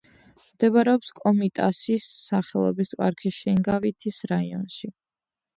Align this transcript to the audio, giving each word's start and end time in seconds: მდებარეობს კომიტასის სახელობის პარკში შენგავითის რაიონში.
მდებარეობს 0.43 1.11
კომიტასის 1.19 2.07
სახელობის 2.31 2.95
პარკში 3.03 3.33
შენგავითის 3.41 4.23
რაიონში. 4.33 4.95